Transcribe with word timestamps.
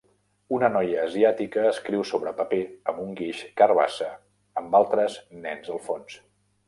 Una 0.55 0.69
noia 0.75 1.01
asiàtica 1.09 1.65
escriu 1.71 2.05
sobre 2.11 2.33
paper 2.39 2.61
amb 2.93 3.03
un 3.03 3.13
guix 3.21 3.43
carbassa 3.61 4.09
amb 4.63 4.79
altres 4.81 5.19
nens 5.45 5.71
al 5.77 5.83
fons 5.91 6.19